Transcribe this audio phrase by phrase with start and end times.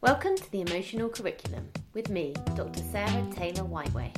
[0.00, 2.84] Welcome to the Emotional Curriculum with me, Dr.
[2.92, 4.12] Sarah Taylor Whiteway.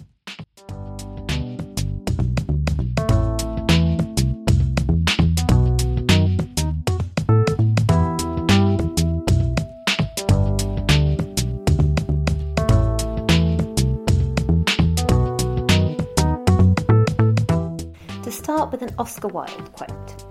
[18.23, 20.25] To start with an Oscar Wilde quote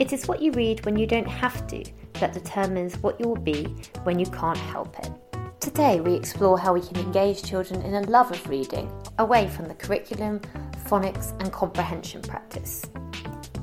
[0.00, 1.84] It is what you read when you don't have to
[2.20, 3.64] that determines what you will be
[4.04, 5.10] when you can't help it.
[5.60, 9.66] Today, we explore how we can engage children in a love of reading away from
[9.66, 10.40] the curriculum,
[10.86, 12.84] phonics, and comprehension practice.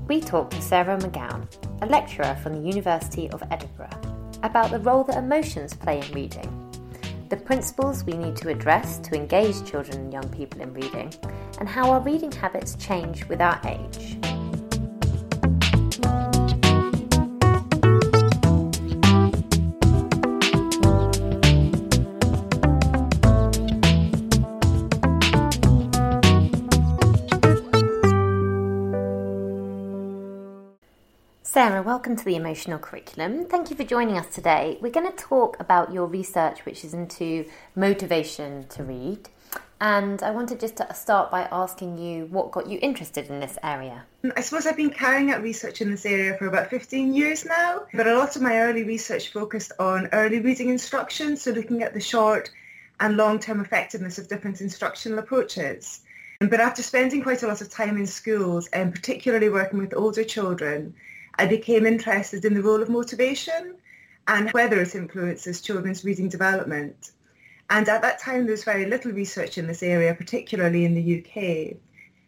[0.08, 1.48] We talk to Sarah McGeown,
[1.82, 6.50] a lecturer from the University of Edinburgh, about the role that emotions play in reading,
[7.30, 11.14] the principles we need to address to engage children and young people in reading,
[11.60, 14.18] and how our reading habits change with our age.
[31.54, 33.46] Sarah, welcome to the Emotional Curriculum.
[33.46, 34.80] Thank you for joining us today.
[34.82, 37.46] We're going to talk about your research, which is into
[37.76, 39.30] motivation to read.
[39.80, 43.60] And I wanted just to start by asking you what got you interested in this
[43.62, 44.04] area.
[44.24, 47.46] Um, I suppose I've been carrying out research in this area for about 15 years
[47.46, 51.84] now, but a lot of my early research focused on early reading instruction, so looking
[51.84, 52.50] at the short
[53.00, 56.02] and long-term effectiveness of different instructional approaches.
[56.40, 60.24] But after spending quite a lot of time in schools, and particularly working with older
[60.24, 60.96] children,
[61.36, 63.76] I became interested in the role of motivation
[64.28, 67.12] and whether it influences children's reading development.
[67.70, 71.20] And at that time, there was very little research in this area, particularly in the
[71.20, 71.78] UK.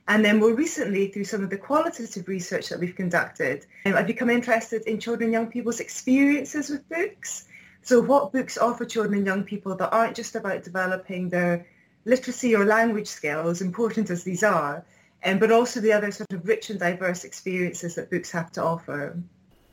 [0.08, 4.08] And then more recently, through some of the qualitative research that we've conducted, um, I've
[4.08, 7.48] become interested in children and young people's experiences with books.
[7.82, 11.66] So what books offer children and young people that aren't just about developing their
[12.06, 14.86] literacy or language skills, important as these are,
[15.24, 18.64] um, but also the other sort of rich and diverse experiences that books have to
[18.64, 19.18] offer.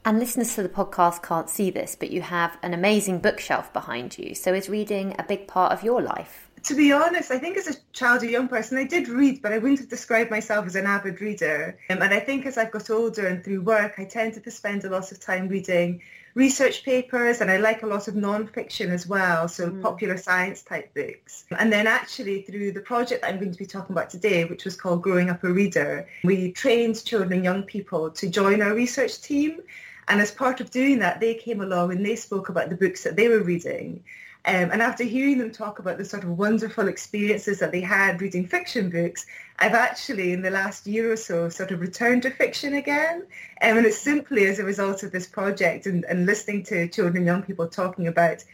[0.04, 4.18] And listeners to the podcast can't see this, but you have an amazing bookshelf behind
[4.18, 4.34] you.
[4.34, 6.50] So is reading a big part of your life?
[6.64, 9.52] To be honest, I think as a child or young person, I did read, but
[9.52, 11.78] I wouldn't have described myself as an avid reader.
[11.88, 14.84] Um, and I think as I've got older and through work, I tended to spend
[14.84, 16.02] a lot of time reading
[16.34, 19.82] research papers and I like a lot of non-fiction as well, so mm.
[19.82, 21.44] popular science type books.
[21.58, 24.64] And then actually through the project that I'm going to be talking about today, which
[24.64, 28.74] was called Growing Up a Reader, we trained children and young people to join our
[28.74, 29.60] research team.
[30.08, 33.04] And as part of doing that, they came along and they spoke about the books
[33.04, 34.02] that they were reading.
[34.44, 38.20] Um, and after hearing them talk about the sort of wonderful experiences that they had
[38.20, 39.24] reading fiction books,
[39.60, 43.22] I've actually, in the last year or so, sort of returned to fiction again.
[43.62, 47.18] Um, and it's simply as a result of this project and, and listening to children
[47.18, 48.44] and young people talking about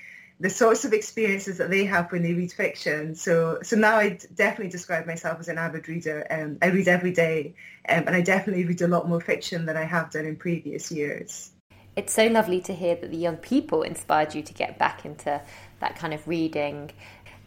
[0.40, 3.14] the sorts of experiences that they have when they read fiction.
[3.14, 6.26] So, so now I definitely describe myself as an avid reader.
[6.30, 7.54] Um, I read every day,
[7.88, 10.92] um, and I definitely read a lot more fiction than I have done in previous
[10.92, 11.52] years.
[11.98, 15.42] It's so lovely to hear that the young people inspired you to get back into
[15.80, 16.92] that kind of reading.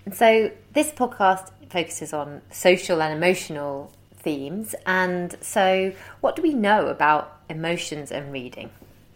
[0.03, 4.75] And so this podcast focuses on social and emotional themes.
[4.85, 8.69] And so, what do we know about emotions and reading?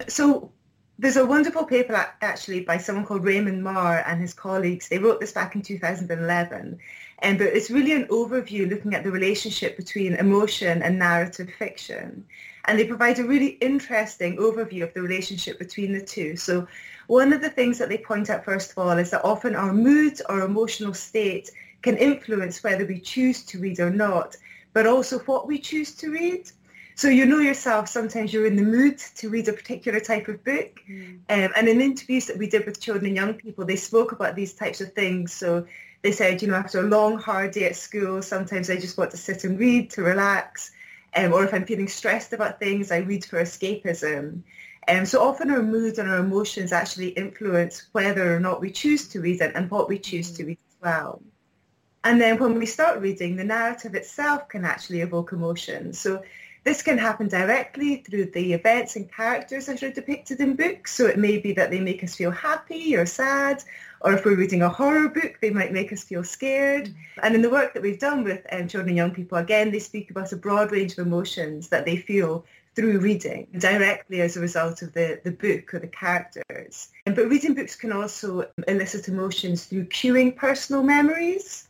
[0.08, 0.54] So,
[0.98, 4.88] there's a wonderful paper actually by someone called Raymond Mar and his colleagues.
[4.88, 6.80] They wrote this back in 2011.
[7.20, 11.50] And um, but it's really an overview looking at the relationship between emotion and narrative
[11.60, 12.26] fiction.
[12.68, 16.36] And they provide a really interesting overview of the relationship between the two.
[16.36, 16.68] So
[17.08, 19.74] one of the things that they point out first of all is that often our
[19.74, 24.36] mood or emotional state can influence whether we choose to read or not,
[24.74, 26.50] but also what we choose to read.
[26.96, 30.44] So you know yourself, sometimes you're in the mood to read a particular type of
[30.46, 30.82] book.
[30.90, 31.20] Mm.
[31.30, 34.36] Um, and in interviews that we did with children and young people, they spoke about
[34.36, 35.34] these types of things.
[35.34, 35.66] So
[36.04, 39.12] they said, you know, after a long, hard day at school, sometimes I just want
[39.12, 40.72] to sit and read to relax.
[41.16, 44.44] Um, or if I'm feeling stressed about things, I read for escapism.
[44.88, 49.08] Um, so often our moods and our emotions actually influence whether or not we choose
[49.10, 50.48] to read it and what we choose to mm.
[50.48, 51.22] read as well.
[52.04, 56.00] And then when we start reading, the narrative itself can actually evoke emotions.
[56.00, 56.22] So
[56.64, 60.94] this can happen directly through the events and characters that are depicted in books.
[60.94, 63.64] So it may be that they make us feel happy or sad,
[64.06, 66.94] or if we're reading a horror book, they might make us feel scared.
[67.24, 69.80] And in the work that we've done with um, children and young people, again, they
[69.80, 74.42] speak about a broad range of emotions that they feel through reading directly as a
[74.42, 76.90] result of the, the book or the characters.
[77.06, 81.68] But reading books can also elicit emotions through cueing personal memories.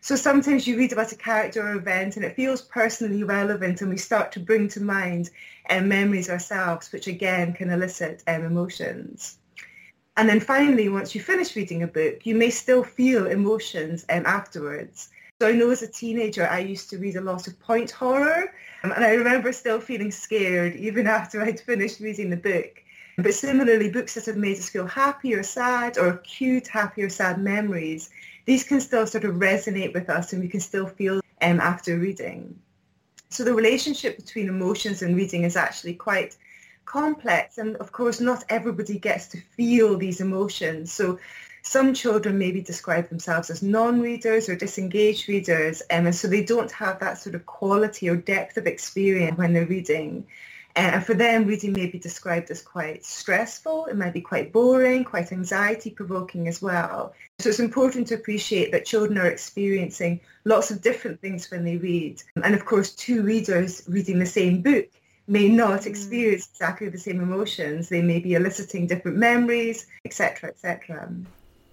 [0.00, 3.90] So sometimes you read about a character or event and it feels personally relevant and
[3.90, 5.28] we start to bring to mind
[5.68, 9.38] um, memories ourselves, which again can elicit um, emotions.
[10.16, 14.24] And then finally, once you finish reading a book, you may still feel emotions um,
[14.26, 15.10] afterwards.
[15.40, 18.54] So I know as a teenager, I used to read a lot of point horror.
[18.84, 22.80] Um, and I remember still feeling scared even after I'd finished reading the book.
[23.16, 27.08] But similarly, books that have made us feel happy or sad or cute happy or
[27.08, 28.10] sad memories,
[28.44, 31.96] these can still sort of resonate with us and we can still feel um, after
[31.96, 32.58] reading.
[33.30, 36.36] So the relationship between emotions and reading is actually quite
[36.84, 37.58] complex.
[37.58, 40.92] And of course, not everybody gets to feel these emotions.
[40.92, 41.18] So
[41.62, 46.70] some children maybe describe themselves as non-readers or disengaged readers, um, and so they don't
[46.70, 50.26] have that sort of quality or depth of experience when they're reading.
[50.76, 53.86] And for them, reading may be described as quite stressful.
[53.86, 57.14] It might be quite boring, quite anxiety provoking as well.
[57.38, 61.76] So it's important to appreciate that children are experiencing lots of different things when they
[61.76, 62.22] read.
[62.42, 64.88] And of course, two readers reading the same book
[65.26, 65.86] may not mm.
[65.86, 67.88] experience exactly the same emotions.
[67.88, 71.08] They may be eliciting different memories, etc., etc.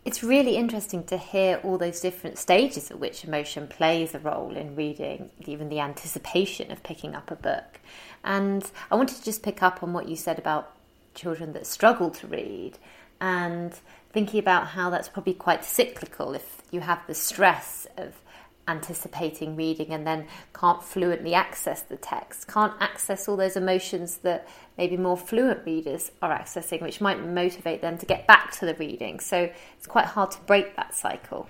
[0.04, 4.56] It's really interesting to hear all those different stages at which emotion plays a role
[4.56, 7.80] in reading, even the anticipation of picking up a book.
[8.24, 10.74] And I wanted to just pick up on what you said about
[11.14, 12.80] children that struggle to read
[13.20, 13.74] and
[14.12, 18.16] thinking about how that's probably quite cyclical if you have the stress of
[18.68, 24.48] anticipating reading and then can't fluently access the text, can't access all those emotions that
[24.78, 28.76] maybe more fluent readers are accessing, which might motivate them to get back to the
[28.76, 29.20] reading.
[29.20, 31.48] So it's quite hard to break that cycle.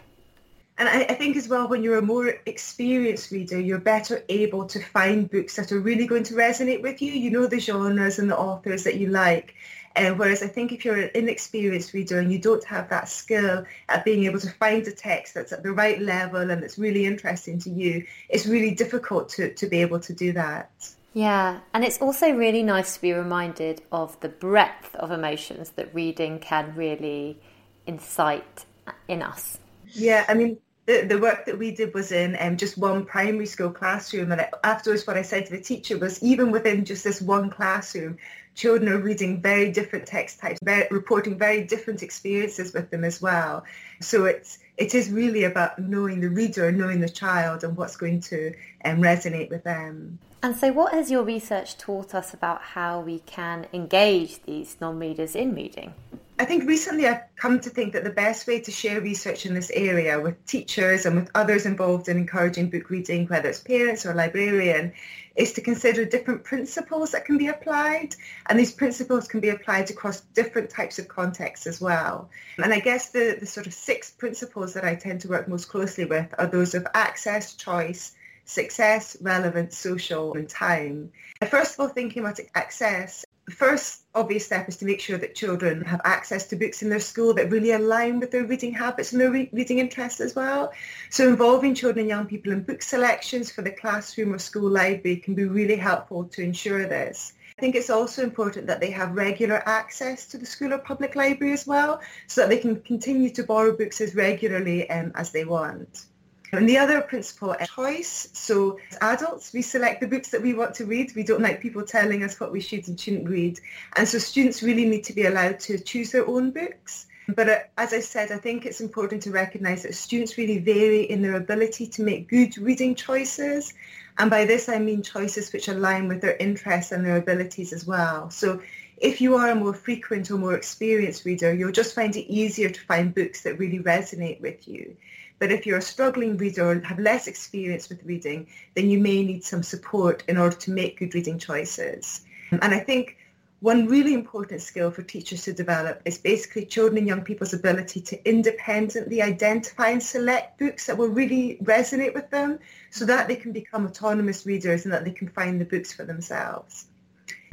[0.77, 4.65] And I, I, think as well, when you're a more experienced reader, you're better able
[4.65, 7.11] to find books that are really going to resonate with you.
[7.11, 9.53] You know the genres and the authors that you like.
[9.95, 14.05] Whereas I think if you're an inexperienced reader and you don't have that skill at
[14.05, 17.59] being able to find a text that's at the right level and that's really interesting
[17.59, 20.71] to you, it's really difficult to, to be able to do that.
[21.13, 25.93] Yeah, and it's also really nice to be reminded of the breadth of emotions that
[25.93, 27.37] reading can really
[27.85, 28.65] incite
[29.09, 29.59] in us.
[29.93, 33.45] Yeah, I mean, the, the work that we did was in um, just one primary
[33.45, 34.31] school classroom.
[34.31, 38.17] And afterwards, what I said to the teacher was even within just this one classroom,
[38.55, 43.21] children are reading very different text types, very, reporting very different experiences with them as
[43.21, 43.63] well.
[44.01, 48.21] So it's it is really about knowing the reader, knowing the child, and what's going
[48.21, 48.53] to
[48.83, 50.19] um, resonate with them.
[50.43, 55.35] And so, what has your research taught us about how we can engage these non-readers
[55.35, 55.93] in reading?
[56.39, 59.53] I think recently I've come to think that the best way to share research in
[59.53, 64.07] this area with teachers and with others involved in encouraging book reading, whether it's parents
[64.07, 64.93] or librarian,
[65.35, 68.15] is to consider different principles that can be applied.
[68.47, 72.29] And these principles can be applied across different types of contexts as well.
[72.57, 75.69] And I guess the, the sort of six principles that I tend to work most
[75.69, 78.13] closely with are those of access, choice,
[78.45, 81.11] success, relevance, social, and time.
[81.49, 85.35] First of all, thinking about access, the first obvious step is to make sure that
[85.35, 89.11] children have access to books in their school that really align with their reading habits
[89.11, 90.71] and their re- reading interests as well.
[91.09, 95.17] So involving children and young people in book selections for the classroom or school library
[95.17, 97.33] can be really helpful to ensure this.
[97.57, 101.17] I think it's also important that they have regular access to the school or public
[101.17, 105.31] library as well so that they can continue to borrow books as regularly um, as
[105.33, 106.05] they want.
[106.53, 108.29] And the other principle is choice.
[108.33, 111.13] So as adults, we select the books that we want to read.
[111.15, 113.59] We don't like people telling us what we should and shouldn't read.
[113.95, 117.07] And so students really need to be allowed to choose their own books.
[117.27, 121.03] But uh, as I said, I think it's important to recognise that students really vary
[121.03, 123.73] in their ability to make good reading choices.
[124.17, 127.85] And by this, I mean choices which align with their interests and their abilities as
[127.85, 128.29] well.
[128.29, 128.61] So
[128.97, 132.69] if you are a more frequent or more experienced reader, you'll just find it easier
[132.69, 134.95] to find books that really resonate with you.
[135.41, 138.45] But if you're a struggling reader or have less experience with reading,
[138.75, 142.21] then you may need some support in order to make good reading choices.
[142.51, 143.17] And I think
[143.61, 148.01] one really important skill for teachers to develop is basically children and young people's ability
[148.01, 152.59] to independently identify and select books that will really resonate with them
[152.91, 156.05] so that they can become autonomous readers and that they can find the books for
[156.05, 156.85] themselves.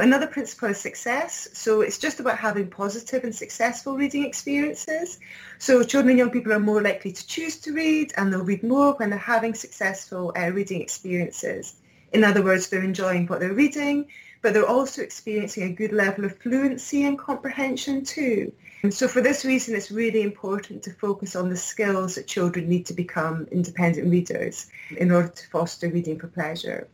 [0.00, 1.48] Another principle is success.
[1.54, 5.18] So it's just about having positive and successful reading experiences.
[5.58, 8.62] So children and young people are more likely to choose to read and they'll read
[8.62, 11.74] more when they're having successful uh, reading experiences.
[12.12, 14.06] In other words, they're enjoying what they're reading,
[14.40, 18.52] but they're also experiencing a good level of fluency and comprehension too.
[18.84, 22.68] And so for this reason, it's really important to focus on the skills that children
[22.68, 26.86] need to become independent readers in order to foster reading for pleasure.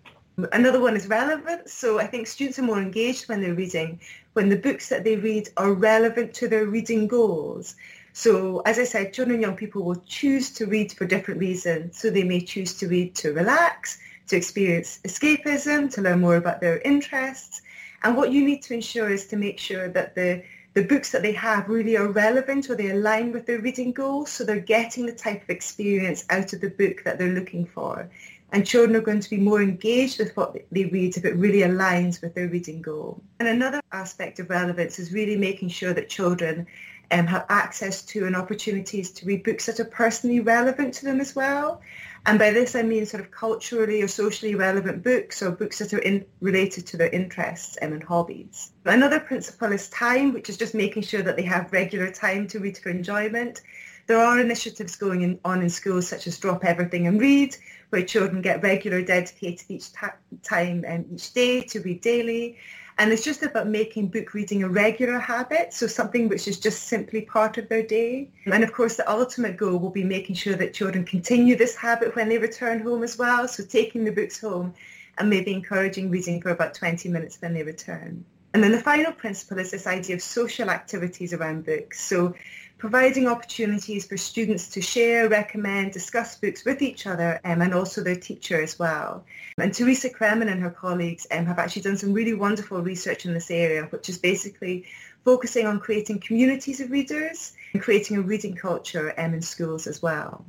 [0.52, 1.72] Another one is relevance.
[1.72, 4.00] So I think students are more engaged when they're reading,
[4.32, 7.76] when the books that they read are relevant to their reading goals.
[8.12, 11.98] So as I said, children and young people will choose to read for different reasons.
[11.98, 13.98] So they may choose to read to relax,
[14.28, 17.62] to experience escapism, to learn more about their interests.
[18.02, 20.42] And what you need to ensure is to make sure that the
[20.74, 24.30] the books that they have really are relevant or they align with their reading goals.
[24.30, 28.10] So they're getting the type of experience out of the book that they're looking for.
[28.54, 31.62] And children are going to be more engaged with what they read if it really
[31.62, 33.20] aligns with their reading goal.
[33.40, 36.68] And another aspect of relevance is really making sure that children
[37.10, 41.20] um, have access to and opportunities to read books that are personally relevant to them
[41.20, 41.80] as well.
[42.26, 45.92] And by this I mean sort of culturally or socially relevant books or books that
[45.92, 48.70] are in, related to their interests and hobbies.
[48.84, 52.60] Another principle is time, which is just making sure that they have regular time to
[52.60, 53.62] read for enjoyment.
[54.06, 57.56] There are initiatives going in, on in schools such as Drop Everything and Read,
[57.94, 62.58] where children get regular dedicated each ta- time and each day to read daily.
[62.98, 66.88] And it's just about making book reading a regular habit, so something which is just
[66.88, 68.32] simply part of their day.
[68.46, 72.16] And of course, the ultimate goal will be making sure that children continue this habit
[72.16, 73.46] when they return home as well.
[73.46, 74.74] So taking the books home
[75.18, 78.24] and maybe encouraging reading for about 20 minutes when they return.
[78.54, 82.00] And then the final principle is this idea of social activities around books.
[82.00, 82.34] So
[82.78, 88.00] providing opportunities for students to share, recommend, discuss books with each other um, and also
[88.00, 89.24] their teacher as well.
[89.58, 93.34] And Teresa Cremin and her colleagues um, have actually done some really wonderful research in
[93.34, 94.86] this area, which is basically
[95.24, 100.00] focusing on creating communities of readers and creating a reading culture um, in schools as
[100.00, 100.44] well.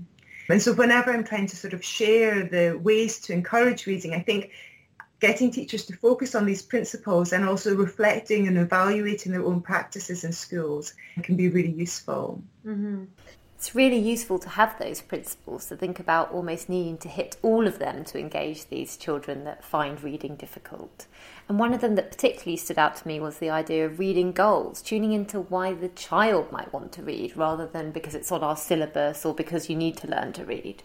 [0.48, 4.20] And so whenever I'm trying to sort of share the ways to encourage reading, I
[4.20, 4.52] think
[5.20, 10.24] getting teachers to focus on these principles and also reflecting and evaluating their own practices
[10.24, 10.94] in schools
[11.24, 12.44] can be really useful.
[12.66, 13.06] Mm-hmm.
[13.58, 17.66] It's really useful to have those principles to think about almost needing to hit all
[17.66, 21.08] of them to engage these children that find reading difficult.
[21.48, 24.34] And one of them that particularly stood out to me was the idea of reading
[24.34, 28.44] goals, tuning into why the child might want to read rather than because it's on
[28.44, 30.84] our syllabus or because you need to learn to read.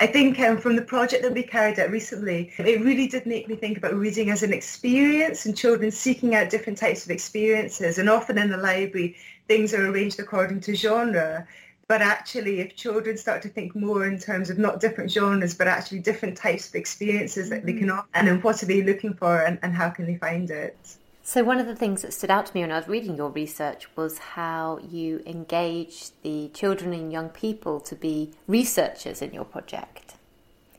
[0.00, 3.48] I think um, from the project that we carried out recently, it really did make
[3.48, 7.98] me think about reading as an experience and children seeking out different types of experiences.
[7.98, 11.46] And often in the library, things are arranged according to genre.
[11.86, 15.68] But actually, if children start to think more in terms of not different genres, but
[15.68, 17.66] actually different types of experiences that mm-hmm.
[17.66, 20.16] they can offer, and then what are they looking for and, and how can they
[20.16, 20.96] find it?
[21.26, 23.30] So, one of the things that stood out to me when I was reading your
[23.30, 29.46] research was how you engage the children and young people to be researchers in your
[29.46, 30.16] project.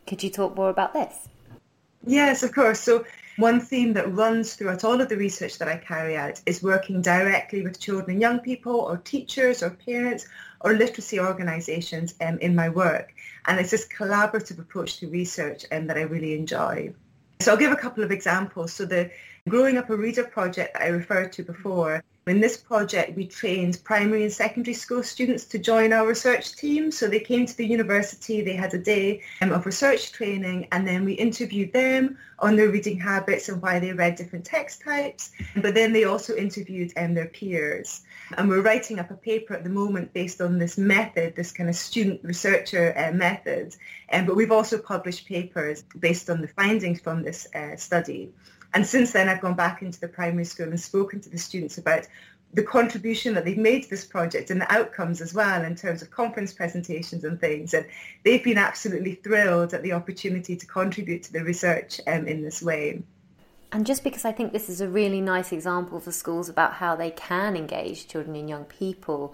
[0.06, 1.30] Could you talk more about this?
[2.06, 2.80] Yes, of course.
[2.80, 3.06] So,
[3.38, 7.02] one theme that runs throughout all of the research that I carry out is working
[7.02, 10.28] directly with children and young people or teachers or parents
[10.62, 13.16] or literacy organisations um, in my work.
[13.48, 16.94] And it's this collaborative approach to research um, that I really enjoy.
[17.40, 18.74] So I'll give a couple of examples.
[18.74, 19.12] So the
[19.48, 23.80] Growing Up a Reader project that I referred to before, in this project we trained
[23.84, 26.92] primary and secondary school students to join our research team.
[26.92, 30.88] So they came to the university, they had a day um, of research training and
[30.88, 35.32] then we interviewed them on their reading habits and why they read different text types.
[35.56, 38.02] But then they also interviewed um, their peers.
[38.38, 41.70] And we're writing up a paper at the moment based on this method, this kind
[41.70, 43.76] of student researcher uh, method.
[44.12, 48.34] Um, but we've also published papers based on the findings from this uh, study.
[48.76, 51.78] And since then, I've gone back into the primary school and spoken to the students
[51.78, 52.08] about
[52.54, 56.02] the contribution that they've made to this project and the outcomes as well in terms
[56.02, 57.74] of conference presentations and things.
[57.74, 57.86] And
[58.24, 62.62] they've been absolutely thrilled at the opportunity to contribute to the research um, in this
[62.62, 63.02] way.
[63.72, 66.98] And just because I think this is a really nice example for schools about how
[66.98, 69.34] they can engage children and young people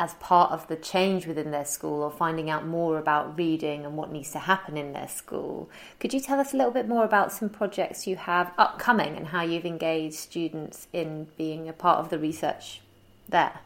[0.00, 3.96] as part of the change within their school or finding out more about reading and
[3.96, 5.68] what needs to happen in their school.
[6.00, 9.28] Could you tell us a little bit more about some projects you have upcoming and
[9.28, 12.80] how you've engaged students in being a part of the research
[13.28, 13.60] there?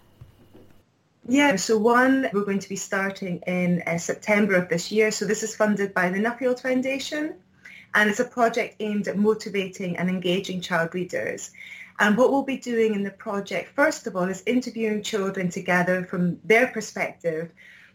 [1.26, 5.10] Yeah, so one we're going to be starting in uh, September of this year.
[5.10, 7.34] So this is funded by the Nuffield Foundation
[7.94, 11.50] and it's a project aimed at motivating and engaging child readers.
[12.00, 16.04] And what we'll be doing in the project, first of all, is interviewing children together
[16.04, 17.50] from their perspective,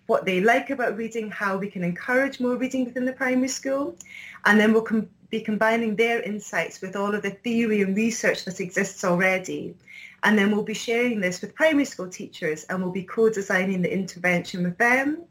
[0.08, 3.96] what they like about reading, how we can encourage more reading within the primary school.
[4.46, 8.44] And then we'll com- be combining their insights with all of the theory and research
[8.46, 9.74] that exists already.
[10.24, 13.94] And then we'll be sharing this with primary school teachers and we'll be co-designing the
[13.94, 15.24] intervention with them.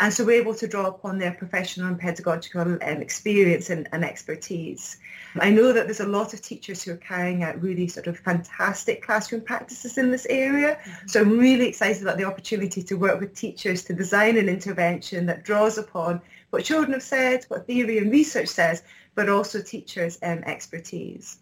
[0.00, 4.04] And so we're able to draw upon their professional and pedagogical um, experience and, and,
[4.04, 4.98] expertise.
[5.40, 8.16] I know that there's a lot of teachers who are carrying out really sort of
[8.16, 10.76] fantastic classroom practices in this area.
[10.76, 11.08] Mm-hmm.
[11.08, 15.26] So I'm really excited about the opportunity to work with teachers to design an intervention
[15.26, 18.84] that draws upon what children have said, what theory and research says,
[19.16, 21.38] but also teachers' um, expertise.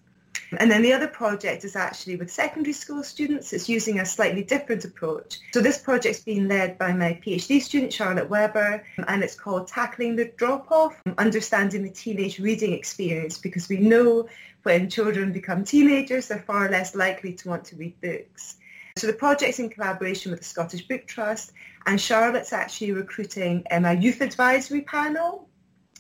[0.59, 3.53] And then the other project is actually with secondary school students.
[3.53, 5.39] It's using a slightly different approach.
[5.53, 10.17] So this project's been led by my PhD student, Charlotte Webber, and it's called Tackling
[10.17, 14.29] the Drop-Off, Understanding the Teenage Reading Experience, because we know
[14.63, 18.57] when children become teenagers, they're far less likely to want to read books.
[18.97, 21.53] So the project's in collaboration with the Scottish Book Trust
[21.87, 25.49] and Charlotte's actually recruiting um, a youth advisory panel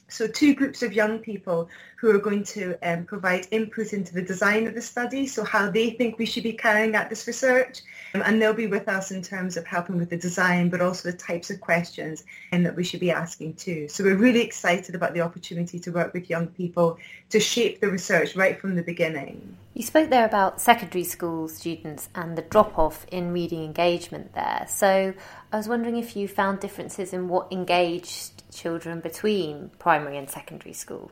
[0.08, 4.22] so two groups of young people who are going to um, provide input into the
[4.22, 7.82] design of the study, so how they think we should be carrying out this research.
[8.14, 11.10] Um, and they'll be with us in terms of helping with the design, but also
[11.10, 13.88] the types of questions um, that we should be asking too.
[13.88, 16.98] So we're really excited about the opportunity to work with young people
[17.30, 19.56] to shape the research right from the beginning.
[19.74, 24.66] You spoke there about secondary school students and the drop-off in reading engagement there.
[24.68, 25.14] So
[25.52, 30.72] I was wondering if you found differences in what engaged children between primary and secondary
[30.72, 31.10] school?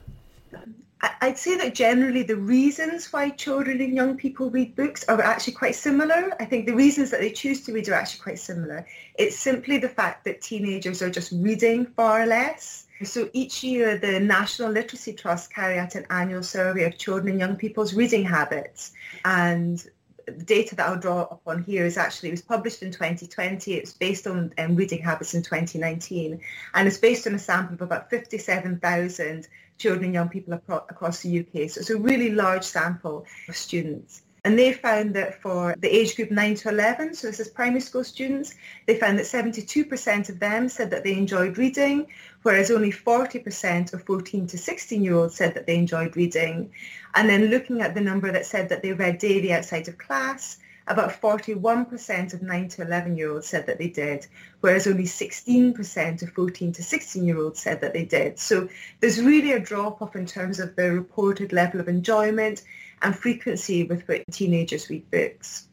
[1.21, 5.53] I'd say that generally the reasons why children and young people read books are actually
[5.55, 6.33] quite similar.
[6.41, 8.87] I think the reasons that they choose to read are actually quite similar.
[9.19, 12.87] It's simply the fact that teenagers are just reading far less.
[13.03, 17.41] So each year the National Literacy Trust carry out an annual survey of children and
[17.41, 18.93] young people's reading habits.
[19.25, 19.85] And
[20.27, 23.75] the data that I'll draw upon here is actually, it was published in 2020.
[23.75, 26.41] It's based on um, reading habits in 2019.
[26.75, 31.41] And it's based on a sample of about 57,000 children and young people across the
[31.41, 31.71] UK.
[31.71, 34.23] So it's a really large sample of students.
[34.45, 37.81] And they found that for the age group 9 to 11, so this is primary
[37.81, 38.55] school students,
[38.87, 42.09] they found that 72% of them said that they enjoyed reading,
[42.43, 46.71] whereas only 40% of 14 to 16 year olds said that they enjoyed reading.
[47.15, 50.59] And then looking at the number that said that they read daily outside of class,
[50.89, 54.27] about 41% of 9 to 11 year olds said that they did,
[54.61, 58.39] whereas only 16% of 14 to 16 year olds said that they did.
[58.39, 58.69] So
[59.01, 62.63] there's really a drop off in terms of the reported level of enjoyment
[63.05, 65.69] and frequency with which teenagers read books.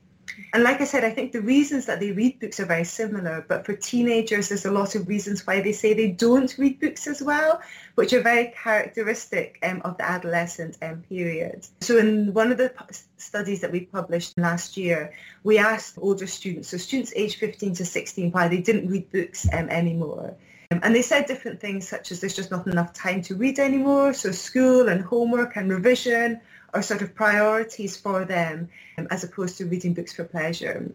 [0.53, 3.45] And like I said, I think the reasons that they read books are very similar,
[3.47, 7.07] but for teenagers, there's a lot of reasons why they say they don't read books
[7.07, 7.61] as well,
[7.95, 11.67] which are very characteristic um, of the adolescent um, period.
[11.81, 12.73] So in one of the
[13.17, 17.85] studies that we published last year, we asked older students, so students aged 15 to
[17.85, 20.35] 16, why they didn't read books um, anymore.
[20.71, 23.59] Um, and they said different things such as there's just not enough time to read
[23.59, 26.39] anymore, so school and homework and revision
[26.73, 30.91] are sort of priorities for them um, as opposed to reading books for pleasure.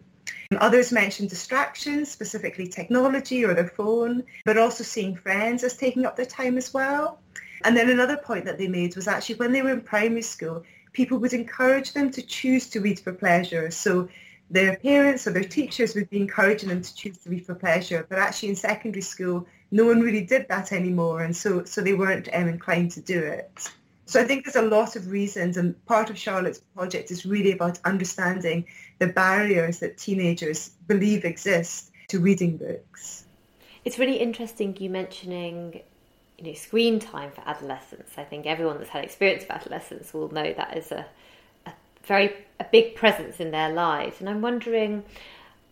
[0.59, 6.15] Others mentioned distractions, specifically technology or their phone, but also seeing friends as taking up
[6.15, 7.19] their time as well.
[7.63, 10.63] And then another point that they made was actually when they were in primary school,
[10.93, 13.71] people would encourage them to choose to read for pleasure.
[13.71, 14.09] So
[14.49, 18.05] their parents or their teachers would be encouraging them to choose to read for pleasure.
[18.07, 21.23] But actually in secondary school, no one really did that anymore.
[21.23, 23.69] And so, so they weren't um, inclined to do it.
[24.07, 27.51] So I think there's a lot of reasons and part of Charlotte's project is really
[27.51, 28.65] about understanding
[28.99, 33.25] the barriers that teenagers believe exist to reading books.
[33.83, 35.81] It's really interesting you mentioning
[36.37, 38.13] you know, screen time for adolescents.
[38.17, 41.05] I think everyone that's had experience of adolescence will know that is a,
[41.65, 44.21] a very a big presence in their lives.
[44.21, 45.03] And I'm wondering,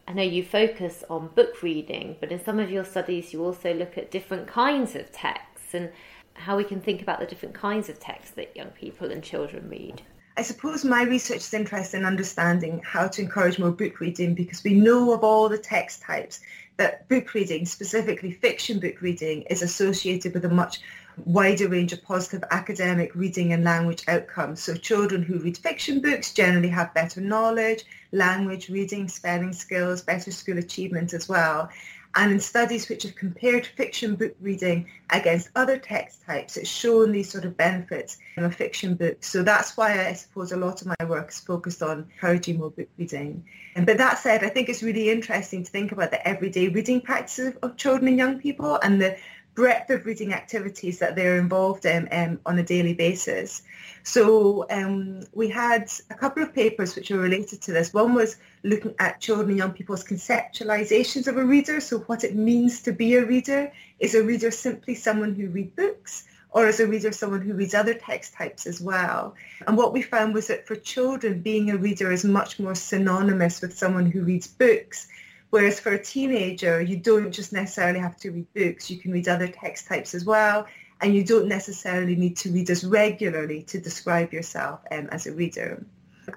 [0.10, 3.74] I know you focus on book reading, but in some of your studies you also
[3.74, 5.90] look at different kinds of texts and
[6.36, 9.68] how we can think about the different kinds of texts that young people and children
[9.70, 10.02] read.
[10.38, 14.64] I suppose my research is interested in understanding how to encourage more book reading because
[14.64, 16.42] we know of all the text types
[16.78, 20.82] that book reading, specifically fiction book reading, is associated with a much
[21.24, 24.62] wider range of positive academic reading and language outcomes.
[24.62, 30.32] So children who read fiction books generally have better knowledge, language, reading, spelling skills, better
[30.32, 31.70] school achievement as well.
[32.18, 37.12] And in studies which have compared fiction book reading against other text types, it's shown
[37.12, 39.22] these sort of benefits in a fiction book.
[39.22, 42.72] So that's why I suppose a lot of my work is focused on encouraging more
[42.72, 43.44] book reading.
[43.76, 47.54] But that said, I think it's really interesting to think about the everyday reading practices
[47.62, 49.18] of children and young people and the
[49.56, 53.64] breadth of reading activities that they're involved in um, on a daily basis.
[54.04, 57.94] So um, we had a couple of papers which were related to this.
[57.94, 62.36] One was looking at children and young people's conceptualizations of a reader, so what it
[62.36, 63.72] means to be a reader.
[64.00, 66.26] Is a reader simply someone who reads books?
[66.52, 69.36] Or is a reader someone who reads other text types as well?
[69.68, 73.62] And what we found was that for children, being a reader is much more synonymous
[73.62, 75.08] with someone who reads books
[75.50, 78.90] Whereas for a teenager, you don't just necessarily have to read books.
[78.90, 80.68] You can read other text types as well.
[81.02, 85.34] And you don't necessarily need to read as regularly to describe yourself um, as a
[85.34, 85.86] reader.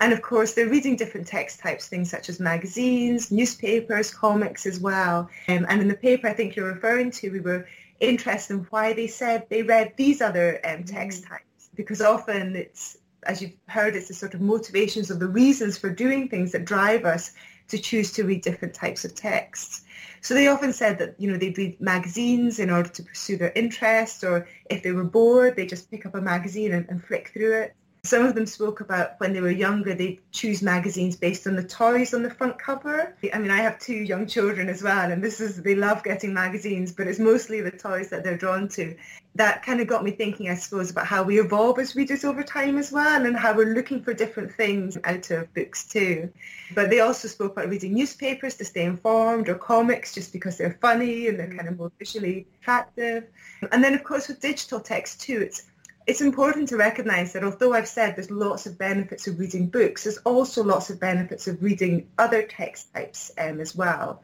[0.00, 4.80] And of course, they're reading different text types, things such as magazines, newspapers, comics as
[4.80, 5.30] well.
[5.48, 7.66] Um, and in the paper I think you're referring to, we were
[8.00, 11.28] interested in why they said they read these other um, text mm.
[11.28, 11.70] types.
[11.74, 15.90] Because often it's, as you've heard, it's the sort of motivations or the reasons for
[15.90, 17.32] doing things that drive us
[17.68, 19.85] to choose to read different types of texts.
[20.20, 23.52] So they often said that, you know, they'd read magazines in order to pursue their
[23.54, 27.31] interests, or if they were bored, they'd just pick up a magazine and, and flick
[27.33, 27.74] through it.
[28.08, 31.62] Some of them spoke about when they were younger, they choose magazines based on the
[31.62, 33.14] toys on the front cover.
[33.34, 36.32] I mean, I have two young children as well, and this is, they love getting
[36.32, 38.96] magazines, but it's mostly the toys that they're drawn to.
[39.34, 42.42] That kind of got me thinking, I suppose, about how we evolve as readers over
[42.42, 46.32] time as well, and how we're looking for different things out of books too.
[46.74, 50.78] But they also spoke about reading newspapers to stay informed or comics just because they're
[50.80, 51.56] funny and they're mm.
[51.56, 53.26] kind of more visually attractive.
[53.70, 55.66] And then, of course, with digital text too, it's
[56.08, 60.04] it's important to recognise that although I've said there's lots of benefits of reading books,
[60.04, 64.22] there's also lots of benefits of reading other text types um, as well.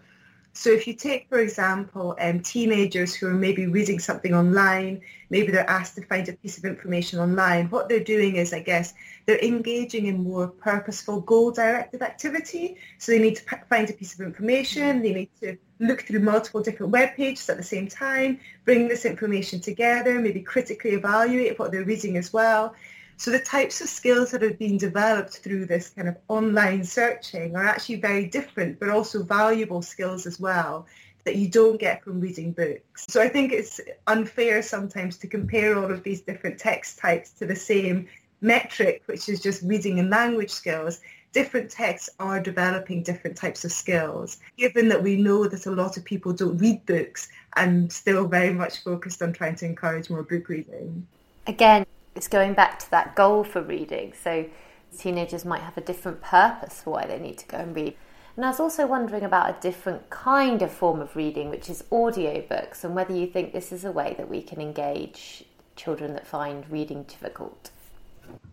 [0.57, 5.51] So if you take, for example, um, teenagers who are maybe reading something online, maybe
[5.51, 8.95] they're asked to find a piece of information online, what they're doing is, I guess,
[9.27, 12.77] they're engaging in more purposeful, goal-directed activity.
[12.99, 16.63] So they need to find a piece of information, they need to look through multiple
[16.63, 21.73] different web pages at the same time, bring this information together, maybe critically evaluate what
[21.73, 22.77] they're reading as well.
[23.17, 27.57] So the types of skills that have been developed through this kind of online searching
[27.57, 30.87] are actually very different, but also valuable skills as well
[31.25, 33.07] that you don't get from reading books.
[33.09, 37.47] So I think it's unfair sometimes to compare all of these different text types to
[37.47, 38.09] the same
[38.41, 41.01] metric, which is just reading and language skills.
[41.33, 44.39] Different texts are developing different types of skills.
[44.59, 48.53] Given that we know that a lot of people don't read books and still very
[48.53, 51.07] much focused on trying to encourage more book reading.
[51.47, 54.13] Again, it's going back to that goal for reading.
[54.23, 54.47] So
[54.97, 57.97] teenagers might have a different purpose for why they need to go and read.
[58.37, 61.85] And I was also wondering about a different kind of form of reading, which is
[61.93, 65.45] audiobooks, and whether you think this is a way that we can engage
[65.77, 67.71] children that find reading difficult.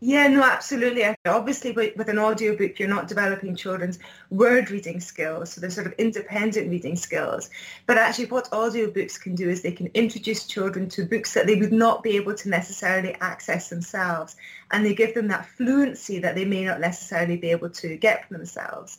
[0.03, 1.03] Yeah, no, absolutely.
[1.27, 3.99] Obviously, with an audiobook, you're not developing children's
[4.31, 7.51] word reading skills, so they're sort of independent reading skills.
[7.85, 11.55] But actually, what audiobooks can do is they can introduce children to books that they
[11.55, 14.35] would not be able to necessarily access themselves,
[14.71, 18.27] and they give them that fluency that they may not necessarily be able to get
[18.27, 18.97] for themselves.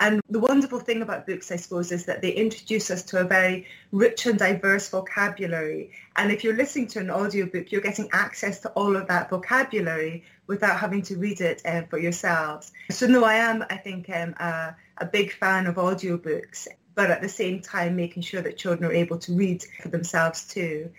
[0.00, 3.24] And the wonderful thing about books, I suppose, is that they introduce us to a
[3.24, 5.92] very rich and diverse vocabulary.
[6.16, 10.24] And if you're listening to an audiobook, you're getting access to all of that vocabulary
[10.46, 12.72] without having to read it uh, for yourselves.
[12.90, 17.22] So no, I am, I think, um, a, a big fan of audiobooks, but at
[17.22, 20.90] the same time making sure that children are able to read for themselves too.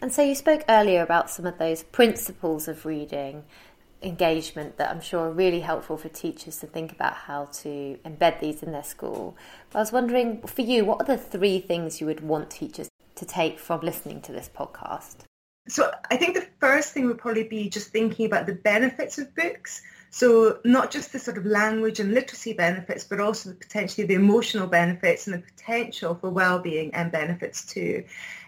[0.00, 3.44] And so you spoke earlier about some of those principles of reading
[4.02, 8.40] engagement that I'm sure are really helpful for teachers to think about how to embed
[8.40, 9.36] these in their school.
[9.70, 12.88] But I was wondering, for you, what are the three things you would want teachers
[13.14, 15.16] to take from listening to this podcast?
[15.68, 19.34] So I think the first thing would probably be just thinking about the benefits of
[19.34, 19.82] books.
[20.10, 24.66] So not just the sort of language and literacy benefits, but also potentially the emotional
[24.66, 28.04] benefits and the potential for well-being and benefits too.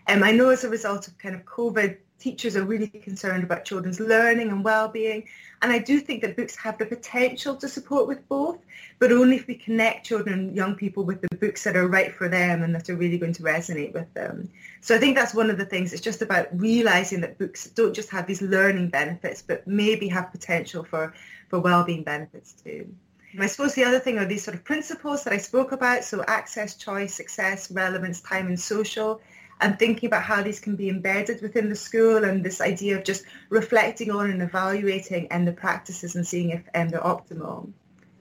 [0.07, 3.64] Um, I know as a result of kind of COVID, teachers are really concerned about
[3.64, 5.26] children's learning and well-being.
[5.62, 8.59] And I do think that books have the potential to support with both,
[8.98, 12.12] but only if we connect children and young people with the books that are right
[12.12, 14.48] for them and that are really going to resonate with them.
[14.81, 15.92] So I think that's one of the things.
[15.92, 20.33] It's just about realizing that books don't just have these learning benefits, but maybe have
[20.33, 21.14] potential for,
[21.48, 22.92] for well-being benefits too.
[23.38, 26.02] I suppose the other thing are these sort of principles that I spoke about.
[26.02, 29.20] So access, choice, success, relevance, time and social
[29.61, 33.05] and thinking about how these can be embedded within the school and this idea of
[33.05, 37.71] just reflecting on and evaluating and the practices and seeing if um, they're optimal.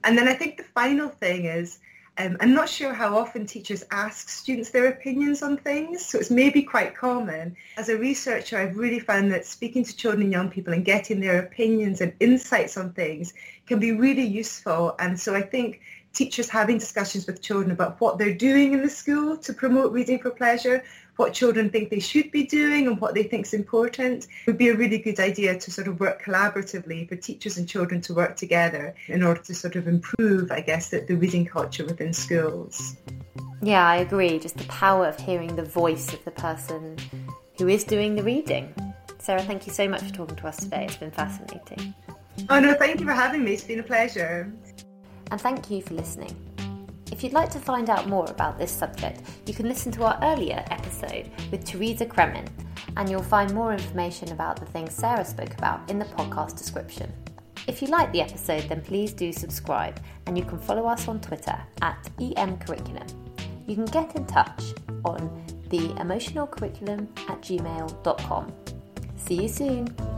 [0.04, 1.80] And then I think the final thing is
[2.20, 6.32] um, I'm not sure how often teachers ask students their opinions on things, so it's
[6.32, 7.56] maybe quite common.
[7.78, 11.20] As a researcher, I've really found that speaking to children and young people and getting
[11.20, 13.36] their opinions and insights on things
[13.68, 14.96] can be really useful.
[14.98, 15.82] And so I think
[16.14, 20.18] teachers having discussions with children about what they're doing in the school to promote reading
[20.18, 20.84] for pleasure,
[21.18, 24.70] what children think they should be doing and what they think is important would be
[24.70, 28.36] a really good idea to sort of work collaboratively for teachers and children to work
[28.38, 32.96] together in order to sort of improve, I guess, the, the reading culture within schools.
[33.62, 34.40] Yeah, I agree.
[34.40, 36.98] Just the power of hearing the voice of the person
[37.58, 38.74] who is doing the reading.
[39.20, 40.86] Sarah, thank you so much for talking to us today.
[40.86, 41.94] It's been fascinating.
[42.50, 43.54] Oh no, thank you for having me.
[43.54, 44.54] It's been a pleasure.
[45.32, 46.57] And thank you for listening.
[47.18, 50.20] If you'd like to find out more about this subject, you can listen to our
[50.22, 52.48] earlier episode with Teresa Cremin,
[52.96, 57.12] and you'll find more information about the things Sarah spoke about in the podcast description.
[57.66, 61.20] If you like the episode, then please do subscribe, and you can follow us on
[61.20, 63.08] Twitter at EM Curriculum.
[63.66, 68.54] You can get in touch on the emotional curriculum at gmail.com.
[69.16, 70.17] See you soon.